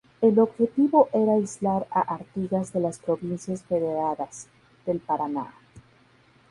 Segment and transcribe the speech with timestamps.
[0.19, 4.47] El objetivo era aislar a Artigas de las provincias federadas
[4.83, 5.53] del Paraná.